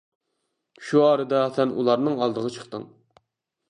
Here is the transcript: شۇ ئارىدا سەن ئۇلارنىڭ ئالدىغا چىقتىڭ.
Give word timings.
شۇ 0.87 1.03
ئارىدا 1.09 1.43
سەن 1.59 1.77
ئۇلارنىڭ 1.79 2.19
ئالدىغا 2.21 2.57
چىقتىڭ. 2.61 2.93